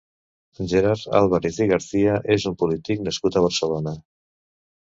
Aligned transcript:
Gerard 0.71 1.03
Álvarez 1.19 1.59
i 1.65 1.67
Garcia 1.73 2.17
és 2.39 2.49
un 2.53 2.57
polític 2.63 3.07
nascut 3.09 3.39
a 3.39 3.45
Barcelona. 3.49 3.99